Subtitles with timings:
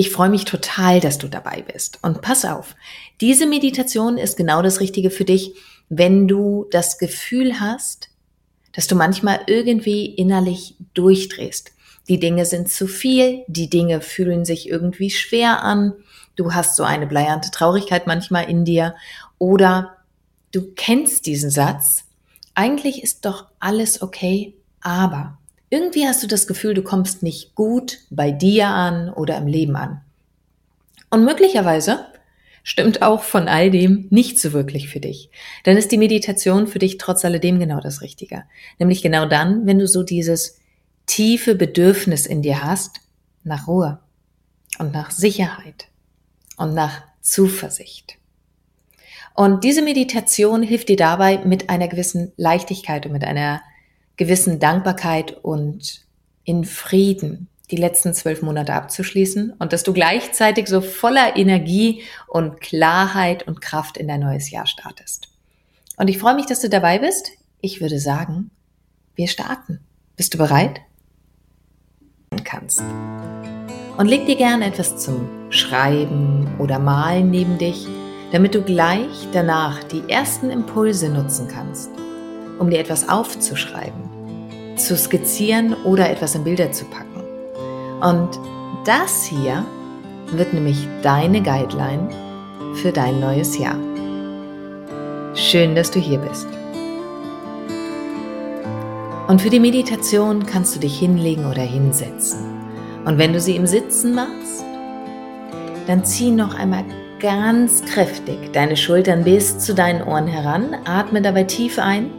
[0.00, 1.98] Ich freue mich total, dass du dabei bist.
[2.02, 2.76] Und pass auf,
[3.20, 5.56] diese Meditation ist genau das Richtige für dich,
[5.88, 8.08] wenn du das Gefühl hast,
[8.72, 11.72] dass du manchmal irgendwie innerlich durchdrehst.
[12.08, 15.94] Die Dinge sind zu viel, die Dinge fühlen sich irgendwie schwer an,
[16.36, 18.94] du hast so eine bleiernde Traurigkeit manchmal in dir
[19.38, 19.96] oder
[20.52, 22.04] du kennst diesen Satz,
[22.54, 25.37] eigentlich ist doch alles okay, aber
[25.70, 29.76] irgendwie hast du das Gefühl, du kommst nicht gut bei dir an oder im Leben
[29.76, 30.00] an.
[31.10, 32.06] Und möglicherweise
[32.62, 35.30] stimmt auch von all dem nicht so wirklich für dich.
[35.64, 38.44] Dann ist die Meditation für dich trotz alledem genau das Richtige.
[38.78, 40.58] Nämlich genau dann, wenn du so dieses
[41.06, 43.00] tiefe Bedürfnis in dir hast
[43.42, 44.00] nach Ruhe
[44.78, 45.88] und nach Sicherheit
[46.56, 48.16] und nach Zuversicht.
[49.34, 53.62] Und diese Meditation hilft dir dabei mit einer gewissen Leichtigkeit und mit einer
[54.18, 56.02] gewissen Dankbarkeit und
[56.44, 62.60] in Frieden die letzten zwölf Monate abzuschließen und dass du gleichzeitig so voller Energie und
[62.60, 65.28] Klarheit und Kraft in dein neues Jahr startest.
[65.96, 67.30] Und ich freue mich, dass du dabei bist.
[67.62, 68.50] Ich würde sagen,
[69.14, 69.80] wir starten.
[70.16, 70.80] Bist du bereit?
[72.44, 72.82] Kannst.
[73.96, 77.88] Und leg dir gerne etwas zum Schreiben oder Malen neben dich
[78.32, 81.90] damit du gleich danach die ersten Impulse nutzen kannst,
[82.58, 87.22] um dir etwas aufzuschreiben, zu skizzieren oder etwas in Bilder zu packen.
[88.00, 88.38] Und
[88.84, 89.64] das hier
[90.32, 92.08] wird nämlich deine Guideline
[92.74, 93.76] für dein neues Jahr.
[95.34, 96.46] Schön, dass du hier bist.
[99.28, 102.38] Und für die Meditation kannst du dich hinlegen oder hinsetzen.
[103.04, 104.64] Und wenn du sie im Sitzen machst,
[105.86, 106.84] dann zieh noch einmal
[107.20, 110.76] ganz kräftig deine Schultern bis zu deinen Ohren heran.
[110.84, 112.10] Atme dabei tief ein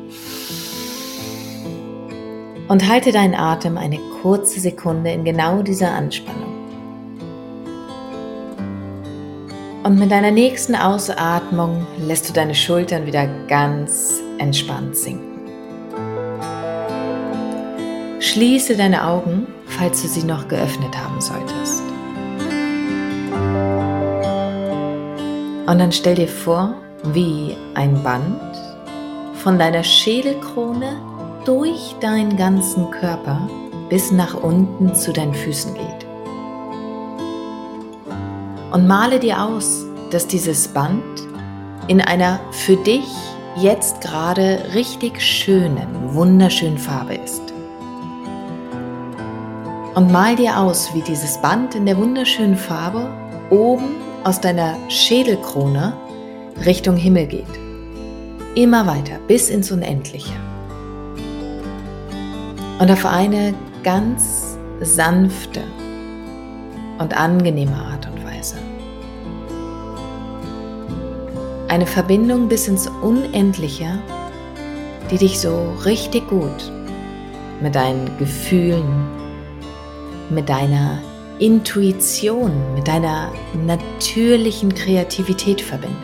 [2.68, 6.50] und halte deinen Atem eine kurze Sekunde in genau dieser Anspannung.
[9.84, 15.26] Und mit deiner nächsten Ausatmung lässt du deine Schultern wieder ganz entspannt sinken.
[18.20, 21.89] Schließe deine Augen, falls du sie noch geöffnet haben solltest.
[25.70, 26.74] Und dann stell dir vor,
[27.14, 28.42] wie ein Band
[29.36, 31.00] von deiner Schädelkrone
[31.46, 33.48] durch deinen ganzen Körper
[33.88, 36.08] bis nach unten zu deinen Füßen geht.
[38.72, 41.04] Und male dir aus, dass dieses Band
[41.88, 43.06] in einer für dich
[43.56, 47.44] jetzt gerade richtig schönen, wunderschönen Farbe ist.
[49.94, 53.08] Und mal dir aus, wie dieses Band in der wunderschönen Farbe
[53.52, 55.94] oben aus deiner Schädelkrone
[56.66, 57.46] Richtung Himmel geht.
[58.56, 60.34] Immer weiter bis ins Unendliche.
[62.80, 63.54] Und auf eine
[63.84, 65.62] ganz sanfte
[66.98, 68.56] und angenehme Art und Weise.
[71.68, 74.00] Eine Verbindung bis ins Unendliche,
[75.12, 76.72] die dich so richtig gut
[77.62, 79.08] mit deinen Gefühlen,
[80.30, 81.00] mit deiner
[81.40, 83.32] Intuition, mit deiner
[83.66, 85.98] natürlichen Kreativität verbindet.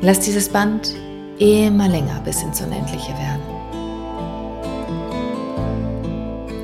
[0.00, 0.94] Lass dieses Band
[1.38, 3.42] immer länger bis ins Unendliche werden.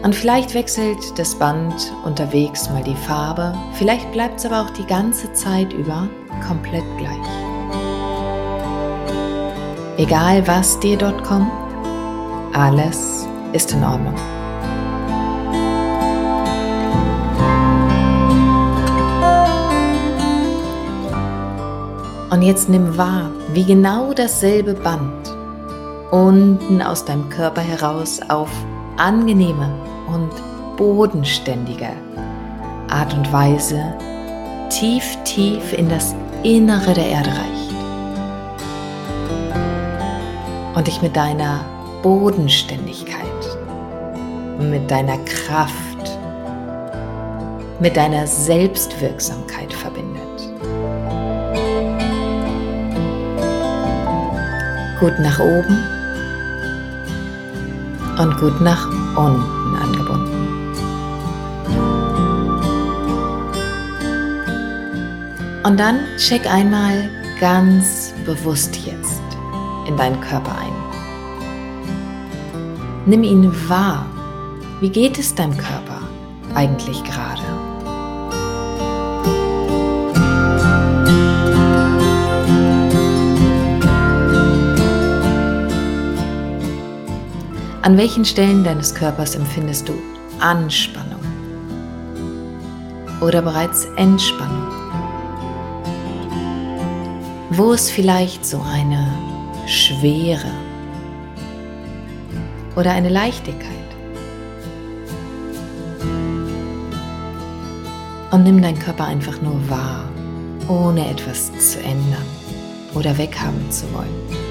[0.02, 4.86] Und vielleicht wechselt das Band unterwegs mal die Farbe, vielleicht bleibt es aber auch die
[4.86, 6.08] ganze Zeit über
[6.46, 7.16] komplett gleich.
[9.96, 11.50] Egal was dir dort kommt,
[12.54, 14.14] alles ist in Ordnung.
[22.30, 25.36] Und jetzt nimm wahr, wie genau dasselbe Band
[26.10, 28.50] unten aus deinem Körper heraus auf
[28.96, 29.72] angenehme
[30.12, 30.30] und
[30.76, 31.90] bodenständige
[32.88, 33.94] Art und Weise
[34.70, 37.74] tief, tief in das Innere der Erde reicht.
[40.74, 41.64] Und dich mit deiner
[42.04, 43.24] Bodenständigkeit,
[44.58, 46.18] mit deiner Kraft,
[47.80, 50.20] mit deiner Selbstwirksamkeit verbindet.
[55.00, 55.78] Gut nach oben
[58.18, 58.86] und gut nach
[59.16, 60.74] unten angebunden.
[65.64, 67.08] Und dann check einmal
[67.40, 69.22] ganz bewusst jetzt
[69.88, 70.73] in deinen Körper ein.
[73.06, 74.06] Nimm ihn wahr.
[74.80, 76.00] Wie geht es deinem Körper
[76.54, 77.42] eigentlich gerade?
[87.82, 89.92] An welchen Stellen deines Körpers empfindest du
[90.40, 91.20] Anspannung
[93.20, 94.66] oder bereits Entspannung?
[97.50, 99.06] Wo ist vielleicht so eine
[99.66, 100.53] Schwere
[102.76, 103.70] oder eine Leichtigkeit?
[108.30, 110.08] Und nimm deinen Körper einfach nur wahr,
[110.68, 112.26] ohne etwas zu ändern
[112.94, 114.44] oder weghaben zu wollen.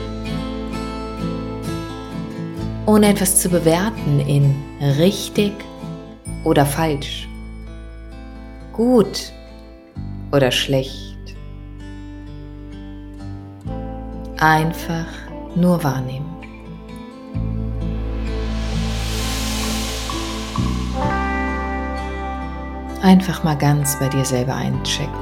[2.86, 4.56] Ohne etwas zu bewerten in
[5.00, 5.54] richtig
[6.44, 7.28] oder falsch,
[8.74, 9.32] gut
[10.32, 11.18] oder schlecht.
[14.38, 15.08] Einfach
[15.56, 16.33] nur wahrnehmen.
[23.04, 25.14] Einfach mal ganz bei dir selber einchecken.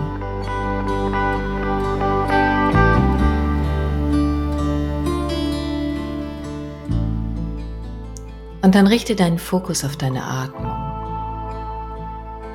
[8.61, 10.71] Und dann richte deinen Fokus auf deine Atmung.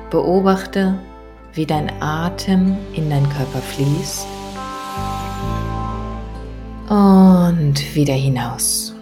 [0.09, 0.97] Beobachte,
[1.53, 4.25] wie dein Atem in deinen Körper fließt
[6.89, 8.96] und wieder hinaus.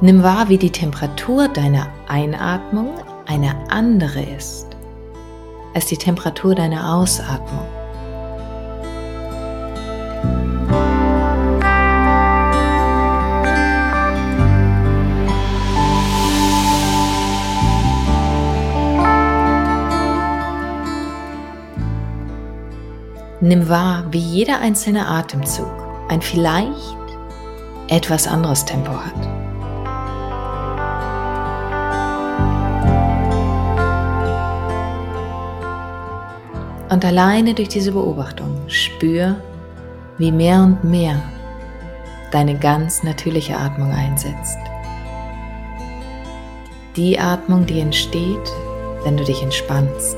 [0.00, 2.94] Nimm wahr, wie die Temperatur deiner Einatmung
[3.26, 4.66] eine andere ist
[5.74, 7.66] als die Temperatur deiner Ausatmung.
[23.40, 25.70] Nimm wahr, wie jeder einzelne Atemzug
[26.08, 26.98] ein vielleicht
[27.88, 29.37] etwas anderes Tempo hat.
[36.90, 39.36] Und alleine durch diese Beobachtung spür,
[40.16, 41.22] wie mehr und mehr
[42.32, 44.58] deine ganz natürliche Atmung einsetzt.
[46.96, 48.52] Die Atmung, die entsteht,
[49.04, 50.16] wenn du dich entspannst.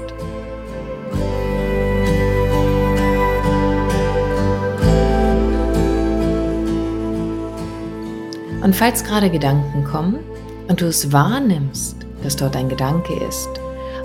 [8.63, 10.21] Und falls gerade Gedanken kommen
[10.69, 13.49] und du es wahrnimmst, dass dort ein Gedanke ist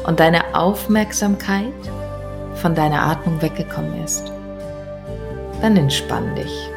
[0.07, 1.73] und deine Aufmerksamkeit
[2.65, 4.31] von deiner Atmung weggekommen ist,
[5.61, 6.67] dann entspann dich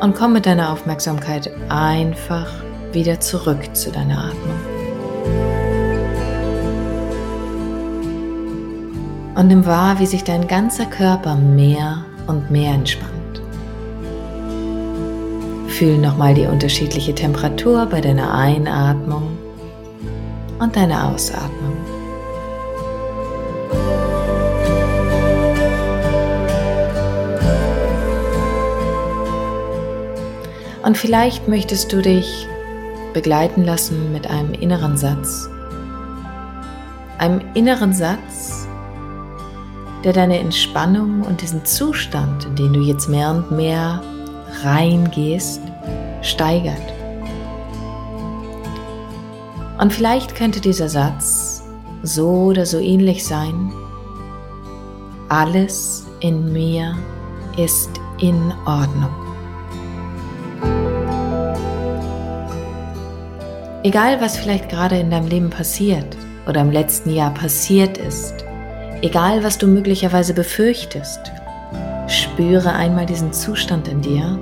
[0.00, 2.48] und komm mit deiner Aufmerksamkeit einfach
[2.90, 4.58] wieder zurück zu deiner Atmung.
[9.36, 13.40] Und nimm wahr, wie sich dein ganzer Körper mehr und mehr entspannt.
[15.68, 19.38] Fühl nochmal die unterschiedliche Temperatur bei deiner Einatmung
[20.58, 21.97] und deiner Ausatmung.
[30.88, 32.48] Und vielleicht möchtest du dich
[33.12, 35.50] begleiten lassen mit einem inneren Satz.
[37.18, 38.66] Einem inneren Satz,
[40.02, 44.02] der deine Entspannung und diesen Zustand, in den du jetzt mehr und mehr
[44.62, 45.60] reingehst,
[46.22, 46.80] steigert.
[49.78, 51.64] Und vielleicht könnte dieser Satz
[52.02, 53.74] so oder so ähnlich sein.
[55.28, 56.96] Alles in mir
[57.58, 57.90] ist
[58.22, 59.27] in Ordnung.
[63.88, 66.14] Egal, was vielleicht gerade in deinem Leben passiert
[66.46, 68.34] oder im letzten Jahr passiert ist,
[69.00, 71.32] egal, was du möglicherweise befürchtest,
[72.06, 74.38] spüre einmal diesen Zustand in dir,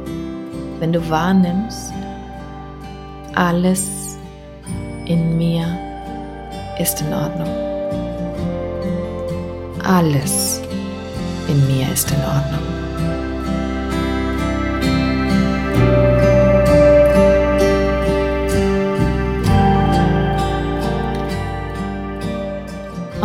[0.80, 1.92] wenn du wahrnimmst,
[3.36, 4.18] alles
[5.04, 5.78] in mir
[6.80, 7.46] ist in Ordnung.
[9.84, 10.60] Alles
[11.46, 12.75] in mir ist in Ordnung.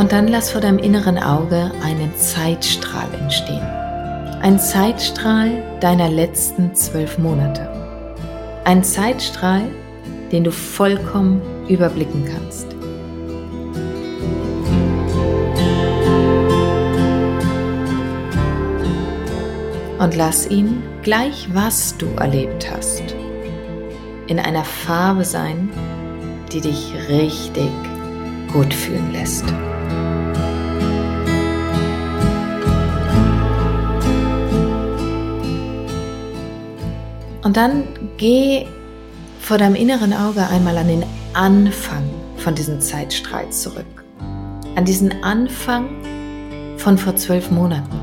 [0.01, 3.61] Und dann lass vor deinem inneren Auge einen Zeitstrahl entstehen.
[4.41, 7.69] Ein Zeitstrahl deiner letzten zwölf Monate.
[8.63, 9.61] Ein Zeitstrahl,
[10.31, 11.39] den du vollkommen
[11.69, 12.65] überblicken kannst.
[19.99, 23.03] Und lass ihn, gleich was du erlebt hast,
[24.25, 25.69] in einer Farbe sein,
[26.51, 27.69] die dich richtig
[28.51, 29.45] gut fühlen lässt.
[37.43, 37.83] Und dann
[38.17, 38.65] geh
[39.39, 42.03] vor deinem inneren Auge einmal an den Anfang
[42.37, 44.05] von diesem Zeitstrahl zurück.
[44.75, 45.89] An diesen Anfang
[46.77, 47.99] von vor zwölf Monaten.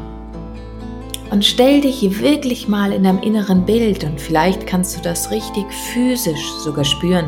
[1.30, 5.66] Und stell dich wirklich mal in deinem inneren Bild und vielleicht kannst du das richtig
[5.92, 7.26] physisch sogar spüren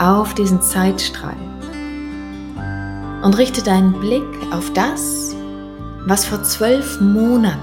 [0.00, 1.36] auf diesen Zeitstrahl.
[3.22, 5.36] Und richte deinen Blick auf das,
[6.06, 7.60] was vor zwölf Monaten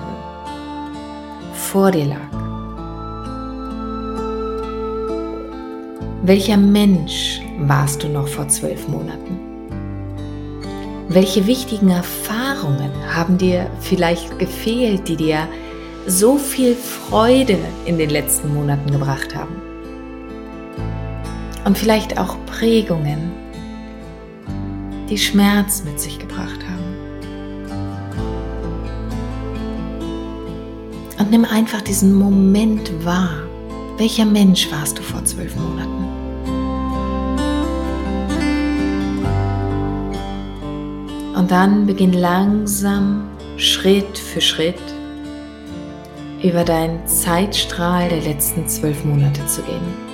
[1.53, 2.36] vor dir lag.
[6.27, 9.39] Welcher Mensch warst du noch vor zwölf Monaten?
[11.07, 15.47] Welche wichtigen Erfahrungen haben dir vielleicht gefehlt, die dir
[16.05, 19.55] so viel Freude in den letzten Monaten gebracht haben?
[21.63, 23.31] Und vielleicht auch Prägungen,
[25.09, 26.97] die Schmerz mit sich gebracht haben.
[31.19, 33.43] Und nimm einfach diesen Moment wahr.
[33.97, 36.16] Welcher Mensch warst du vor zwölf Monaten?
[41.37, 44.81] Und dann beginn langsam, Schritt für Schritt,
[46.41, 50.07] über deinen Zeitstrahl der letzten zwölf Monate zu gehen.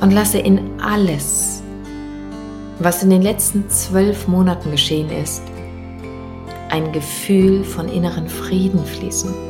[0.00, 1.62] Und lasse in alles,
[2.80, 5.42] was in den letzten zwölf Monaten geschehen ist,
[6.70, 9.47] ein Gefühl von inneren Frieden fließen.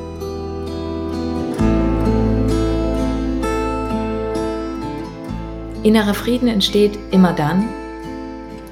[5.88, 7.66] Innerer Frieden entsteht immer dann,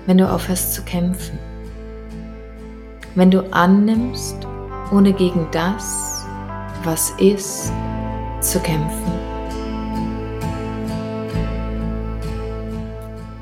[0.04, 1.38] wenn du aufhörst zu kämpfen.
[3.14, 4.36] Wenn du annimmst,
[4.92, 6.26] ohne gegen das,
[6.84, 7.72] was ist,
[8.42, 9.12] zu kämpfen.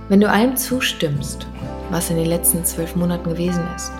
[0.09, 1.45] Wenn du allem zustimmst,
[1.90, 3.90] was in den letzten zwölf Monaten gewesen ist.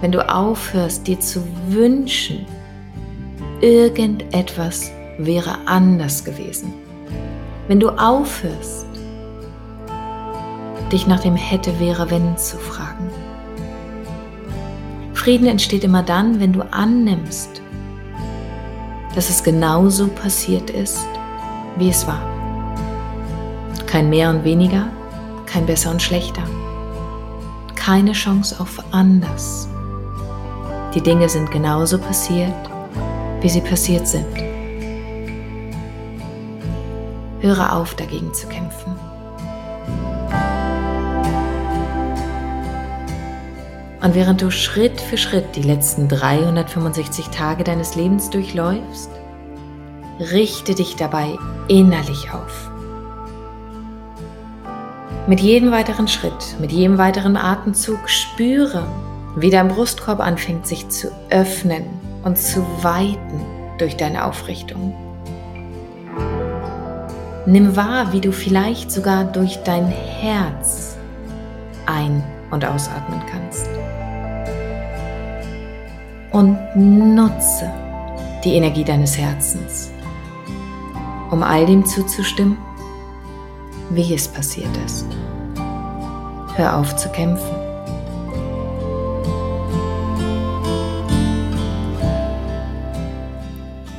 [0.00, 2.46] Wenn du aufhörst, dir zu wünschen,
[3.60, 6.85] irgendetwas wäre anders gewesen
[7.68, 8.86] wenn du aufhörst,
[10.92, 13.10] dich nach dem hätte, wäre, wenn zu fragen.
[15.14, 17.60] Frieden entsteht immer dann, wenn du annimmst,
[19.14, 21.04] dass es genauso passiert ist,
[21.76, 22.22] wie es war.
[23.86, 24.88] Kein mehr und weniger,
[25.46, 26.42] kein besser und schlechter.
[27.74, 29.68] Keine Chance auf anders.
[30.94, 32.54] Die Dinge sind genauso passiert,
[33.40, 34.45] wie sie passiert sind.
[37.46, 38.96] Höre auf, dagegen zu kämpfen.
[44.02, 49.10] Und während du Schritt für Schritt die letzten 365 Tage deines Lebens durchläufst,
[50.18, 51.38] richte dich dabei
[51.68, 52.70] innerlich auf.
[55.28, 58.86] Mit jedem weiteren Schritt, mit jedem weiteren Atemzug spüre,
[59.36, 61.84] wie dein Brustkorb anfängt sich zu öffnen
[62.24, 63.40] und zu weiten
[63.78, 65.05] durch deine Aufrichtung.
[67.48, 70.96] Nimm wahr, wie du vielleicht sogar durch dein Herz
[71.86, 73.68] ein- und ausatmen kannst.
[76.32, 77.70] Und nutze
[78.42, 79.92] die Energie deines Herzens,
[81.30, 82.58] um all dem zuzustimmen,
[83.90, 85.06] wie es passiert ist.
[86.56, 87.54] Hör auf zu kämpfen.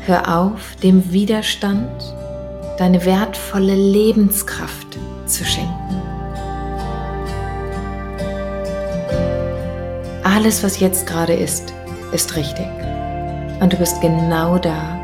[0.06, 2.17] Hör auf, dem Widerstand
[2.78, 6.02] deine wertvolle Lebenskraft zu schenken.
[10.24, 11.74] Alles, was jetzt gerade ist,
[12.12, 12.68] ist richtig.
[13.60, 15.00] Und du bist genau da,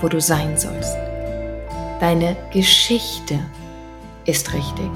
[0.00, 0.96] wo du sein sollst.
[2.00, 3.38] Deine Geschichte
[4.24, 4.90] ist richtig.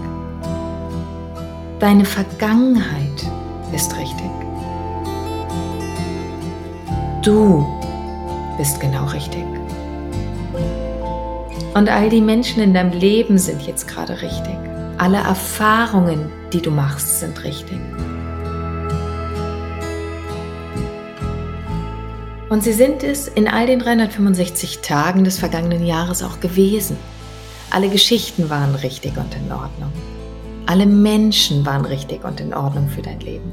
[1.79, 3.25] Deine Vergangenheit
[3.73, 4.31] ist richtig.
[7.23, 7.64] Du
[8.59, 9.60] bist genau richtig.
[11.73, 14.57] Und all die Menschen in deinem Leben sind jetzt gerade richtig.
[14.99, 17.79] Alle Erfahrungen, die du machst, sind richtig.
[22.49, 26.97] Und sie sind es in all den 365 Tagen des vergangenen Jahres auch gewesen.
[27.71, 29.93] Alle Geschichten waren richtig und in Ordnung.
[30.67, 33.53] Alle Menschen waren richtig und in Ordnung für dein Leben.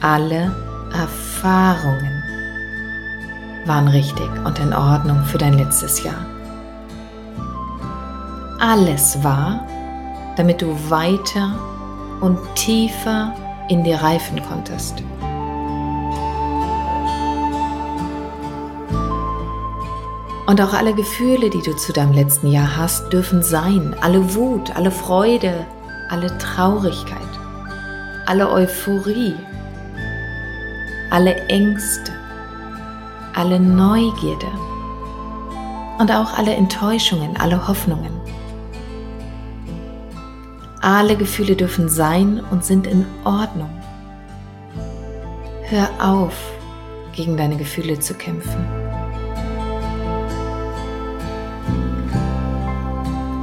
[0.00, 0.52] Alle
[0.92, 2.09] Erfahrungen
[3.70, 6.26] waren richtig und in Ordnung für dein letztes Jahr.
[8.58, 9.64] Alles war,
[10.36, 11.54] damit du weiter
[12.20, 13.32] und tiefer
[13.68, 15.04] in dir reifen konntest.
[20.48, 23.94] Und auch alle Gefühle, die du zu deinem letzten Jahr hast, dürfen sein.
[24.00, 25.64] Alle Wut, alle Freude,
[26.08, 27.32] alle Traurigkeit,
[28.26, 29.36] alle Euphorie,
[31.10, 32.10] alle Ängste,
[33.34, 34.46] alle Neugierde
[35.98, 38.12] und auch alle Enttäuschungen, alle Hoffnungen.
[40.80, 43.70] Alle Gefühle dürfen sein und sind in Ordnung.
[45.64, 46.34] Hör auf,
[47.12, 48.64] gegen deine Gefühle zu kämpfen.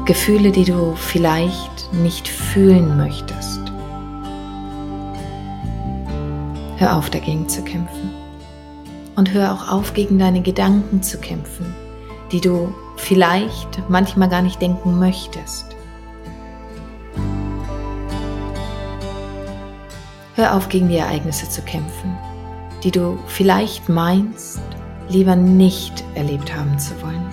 [0.06, 3.60] Gefühle, die du vielleicht nicht fühlen möchtest.
[6.78, 8.27] Hör auf dagegen zu kämpfen.
[9.18, 11.66] Und hör auch auf, gegen deine Gedanken zu kämpfen,
[12.32, 15.66] die du vielleicht manchmal gar nicht denken möchtest.
[20.36, 22.16] Hör auf, gegen die Ereignisse zu kämpfen,
[22.84, 24.62] die du vielleicht meinst,
[25.10, 27.26] lieber nicht erlebt haben zu wollen.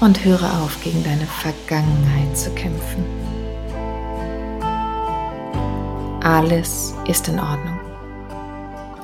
[0.00, 3.27] Und höre auf, gegen deine Vergangenheit zu kämpfen.
[6.28, 7.80] Alles ist in Ordnung.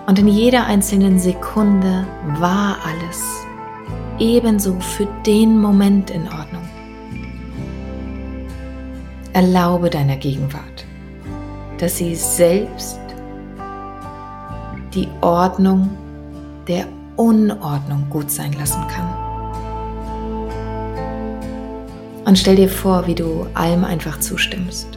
[0.06, 2.06] Und in jeder einzelnen Sekunde
[2.38, 3.24] war alles
[4.18, 6.68] ebenso für den Moment in Ordnung.
[9.32, 10.84] Erlaube deiner Gegenwart,
[11.78, 13.00] dass sie selbst
[14.92, 15.88] die Ordnung
[16.68, 19.08] der Unordnung gut sein lassen kann.
[22.26, 24.93] Und stell dir vor, wie du allem einfach zustimmst.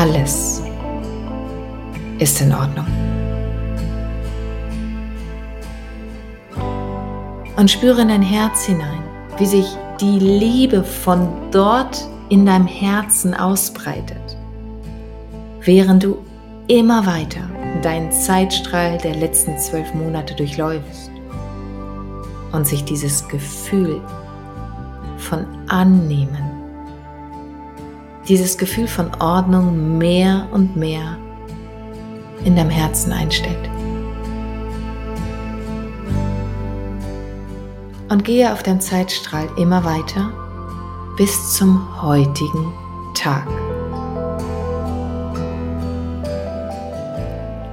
[0.00, 0.62] Alles
[2.18, 2.86] ist in Ordnung.
[7.56, 9.02] und spüre in dein Herz hinein,
[9.36, 9.66] wie sich
[10.00, 14.38] die Liebe von dort in deinem Herzen ausbreitet,
[15.60, 16.16] während du
[16.68, 17.42] immer weiter
[17.82, 21.10] deinen Zeitstrahl der letzten zwölf Monate durchläufst
[22.52, 24.00] und sich dieses Gefühl
[25.18, 26.49] von Annehmen,
[28.30, 31.18] dieses Gefühl von Ordnung mehr und mehr
[32.44, 33.70] in deinem Herzen einstellt.
[38.10, 40.32] und gehe auf deinem Zeitstrahl immer weiter
[41.16, 42.72] bis zum heutigen
[43.14, 43.46] Tag.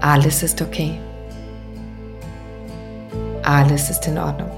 [0.02, 1.00] Alles ist okay.
[3.44, 4.52] Alles ist in Ordnung.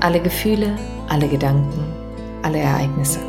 [0.00, 0.76] Alle Gefühle,
[1.08, 1.84] alle Gedanken,
[2.42, 3.27] alle Ereignisse.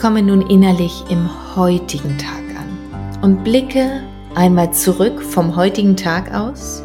[0.00, 4.02] Komme nun innerlich im heutigen Tag an und blicke
[4.34, 6.82] einmal zurück vom heutigen Tag aus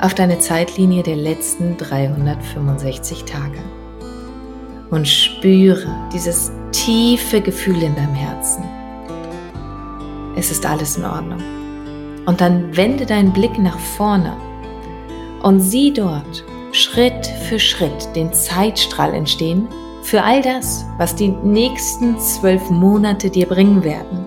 [0.00, 3.60] auf deine Zeitlinie der letzten 365 Tage
[4.90, 8.64] und spüre dieses tiefe Gefühl in deinem Herzen.
[10.34, 11.42] Es ist alles in Ordnung.
[12.26, 14.36] Und dann wende deinen Blick nach vorne
[15.40, 19.68] und sieh dort Schritt für Schritt den Zeitstrahl entstehen,
[20.06, 24.24] für all das, was die nächsten zwölf Monate dir bringen werden.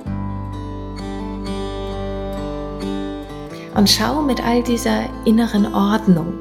[3.76, 6.34] Und schau mit all dieser inneren Ordnung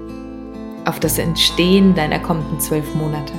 [0.86, 3.32] auf das Entstehen deiner kommenden zwölf Monate.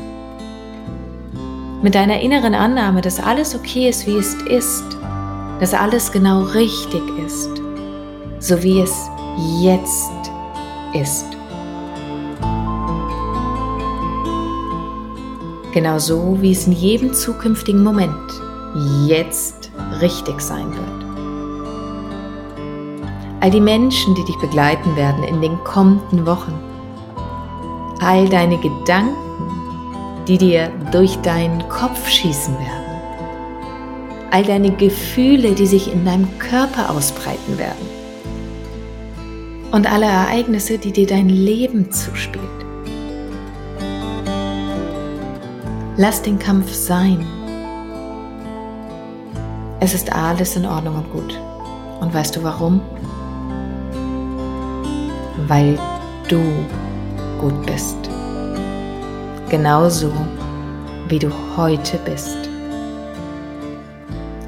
[1.81, 4.85] Mit deiner inneren Annahme, dass alles okay ist, wie es ist,
[5.59, 7.49] dass alles genau richtig ist,
[8.39, 9.09] so wie es
[9.61, 10.31] jetzt
[10.93, 11.38] ist.
[15.71, 18.11] Genau so, wie es in jedem zukünftigen Moment
[19.05, 19.69] jetzt
[20.01, 21.05] richtig sein wird.
[23.41, 26.53] All die Menschen, die dich begleiten werden in den kommenden Wochen.
[28.01, 29.15] All deine Gedanken,
[30.27, 33.01] die dir durch deinen Kopf schießen werden.
[34.31, 37.87] All deine Gefühle, die sich in deinem Körper ausbreiten werden.
[39.71, 42.68] Und alle Ereignisse, die dir dein Leben zuspielt.
[46.01, 47.27] Lass den Kampf sein.
[49.81, 51.37] Es ist alles in Ordnung und gut.
[51.99, 52.79] Und weißt du warum?
[55.49, 55.77] Weil
[56.29, 56.41] du
[57.41, 57.97] gut bist.
[59.49, 60.09] Genauso
[61.09, 62.47] wie du heute bist.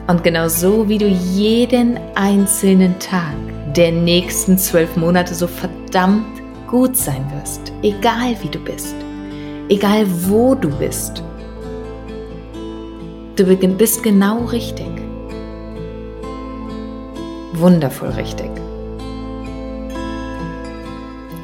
[0.07, 3.35] Und genauso wie du jeden einzelnen Tag
[3.75, 7.73] der nächsten zwölf Monate so verdammt gut sein wirst.
[7.83, 8.95] Egal wie du bist.
[9.67, 11.21] Egal wo du bist.
[13.35, 14.89] Du bist genau richtig.
[17.53, 18.49] Wundervoll richtig.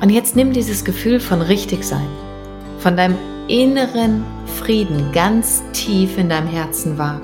[0.01, 2.07] Und jetzt nimm dieses Gefühl von richtig sein,
[2.79, 3.15] von deinem
[3.47, 7.21] inneren Frieden ganz tief in deinem Herzen wahr.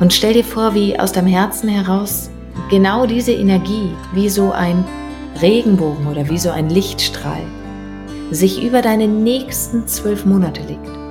[0.00, 2.30] Und stell dir vor, wie aus deinem Herzen heraus
[2.70, 4.84] genau diese Energie wie so ein
[5.40, 7.42] Regenbogen oder wie so ein Lichtstrahl
[8.30, 11.01] sich über deine nächsten zwölf Monate legt.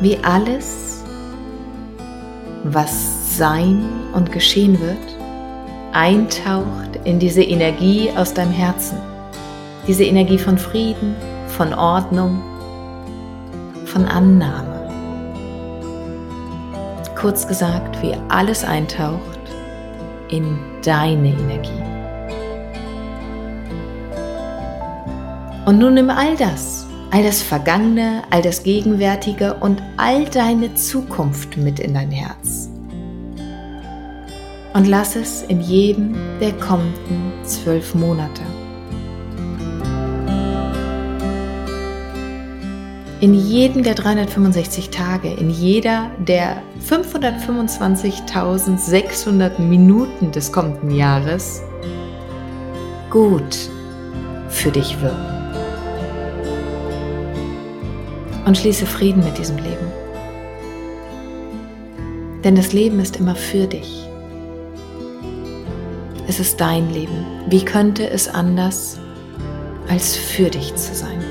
[0.00, 1.04] Wie alles,
[2.64, 3.84] was sein
[4.14, 4.96] und geschehen wird,
[5.92, 8.98] eintaucht in diese Energie aus deinem Herzen.
[9.86, 11.14] Diese Energie von Frieden,
[11.48, 12.42] von Ordnung,
[13.86, 14.88] von Annahme.
[17.14, 19.40] Kurz gesagt, wie alles eintaucht
[20.28, 21.82] in deine Energie.
[25.66, 26.79] Und nun nimm all das,
[27.10, 32.68] all das Vergangene, all das Gegenwärtige und all deine Zukunft mit in dein Herz.
[34.72, 38.42] Und lass es in jedem der kommenden zwölf Monate.
[43.20, 51.62] In jedem der 365 Tage, in jeder der 525.600 Minuten des kommenden Jahres
[53.10, 53.68] gut
[54.48, 55.39] für dich wirken.
[58.46, 59.86] Und schließe Frieden mit diesem Leben.
[62.42, 64.08] Denn das Leben ist immer für dich.
[66.26, 67.26] Es ist dein Leben.
[67.48, 68.98] Wie könnte es anders
[69.88, 71.22] als für dich zu sein?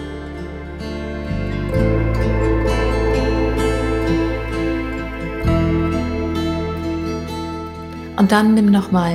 [8.18, 9.14] Und dann nimm noch mal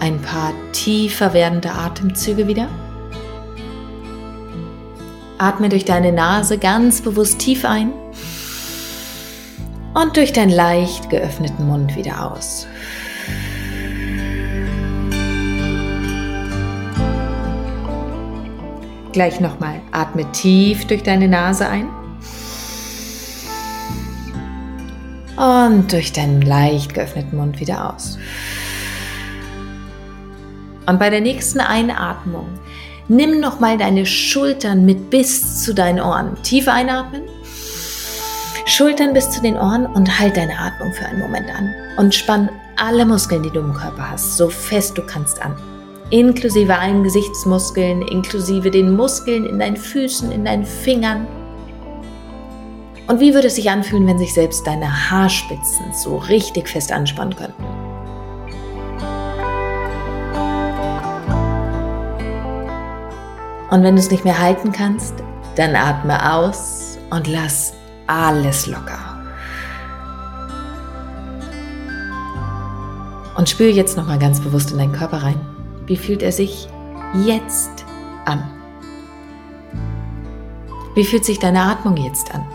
[0.00, 2.68] ein paar tiefer werdende Atemzüge wieder.
[5.38, 7.92] Atme durch deine Nase ganz bewusst tief ein
[9.92, 12.66] und durch deinen leicht geöffneten Mund wieder aus.
[19.12, 19.80] Gleich nochmal.
[19.92, 21.88] Atme tief durch deine Nase ein.
[25.36, 28.18] Und durch deinen leicht geöffneten Mund wieder aus.
[30.86, 32.46] Und bei der nächsten Einatmung
[33.08, 36.36] nimm nochmal deine Schultern mit bis zu deinen Ohren.
[36.42, 37.22] Tief einatmen.
[38.66, 41.72] Schultern bis zu den Ohren und halt deine Atmung für einen Moment an.
[41.96, 45.56] Und spann alle Muskeln, die du im Körper hast, so fest du kannst an.
[46.10, 51.26] Inklusive allen Gesichtsmuskeln, inklusive den Muskeln in deinen Füßen, in deinen Fingern,
[53.08, 57.36] und wie würde es sich anfühlen, wenn sich selbst deine Haarspitzen so richtig fest anspannen
[57.36, 57.75] könnten?
[63.70, 65.14] Und wenn du es nicht mehr halten kannst,
[65.56, 67.72] dann atme aus und lass
[68.06, 68.98] alles locker.
[73.36, 75.40] Und spüre jetzt nochmal ganz bewusst in deinen Körper rein.
[75.86, 76.68] Wie fühlt er sich
[77.24, 77.84] jetzt
[78.24, 78.42] an?
[80.94, 82.46] Wie fühlt sich deine Atmung jetzt an?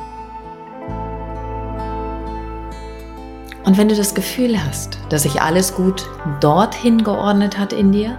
[3.64, 8.18] Und wenn du das Gefühl hast, dass sich alles gut dorthin geordnet hat in dir,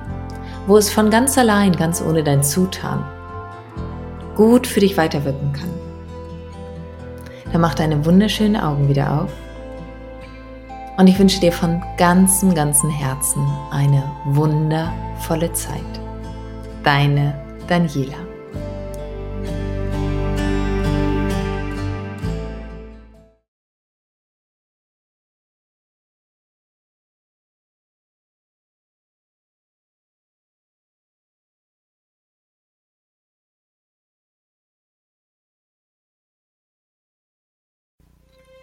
[0.66, 3.04] wo es von ganz allein, ganz ohne dein Zutun,
[4.36, 5.70] gut für dich weiterwirken kann,
[7.52, 9.30] dann mach deine wunderschönen Augen wieder auf.
[10.98, 15.80] Und ich wünsche dir von ganzem, ganzem Herzen eine wundervolle Zeit.
[16.84, 17.34] Deine
[17.66, 18.21] Daniela.